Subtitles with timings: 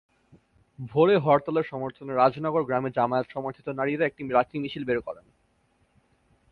[0.91, 5.25] ভোরে হরতালের সমর্থনে রাজনগর গ্রামে জামায়াত-সমর্থিত নারীরা একটি লাঠি মিছিল বের করেন।